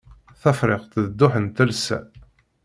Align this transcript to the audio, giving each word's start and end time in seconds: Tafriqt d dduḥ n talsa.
Tafriqt 0.41 0.93
d 1.03 1.07
dduḥ 1.11 1.33
n 1.43 1.45
talsa. 1.55 1.99